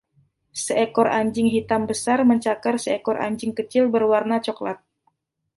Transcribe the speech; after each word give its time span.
Seekor 0.61 1.05
anjing 1.17 1.49
hitam 1.55 1.85
besar 1.91 2.19
mencakar 2.31 2.75
seekor 2.87 3.17
anjing 3.27 3.51
kecil 3.59 3.85
berwarna 3.95 4.37
coklat. 4.47 4.79